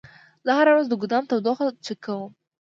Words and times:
زه 0.45 0.51
هره 0.57 0.71
ورځ 0.73 0.85
د 0.89 0.93
ګودام 1.01 1.23
تودوخه 1.29 1.65
چک 1.85 1.99
کوم. 2.05 2.31